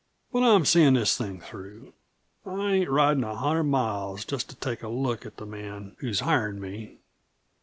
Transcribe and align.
But 0.31 0.41
I'm 0.41 0.65
seein' 0.65 0.95
this 0.95 1.15
thing 1.15 1.39
through. 1.41 1.93
I 2.43 2.73
ain't 2.73 2.89
ridin' 2.89 3.23
a 3.23 3.35
hundred 3.35 3.65
miles 3.65 4.25
just 4.25 4.49
to 4.49 4.55
take 4.55 4.81
a 4.81 4.87
look 4.89 5.27
at 5.27 5.37
the 5.37 5.45
man 5.45 5.95
who's 5.99 6.21
hirin' 6.21 6.59
me. 6.59 6.97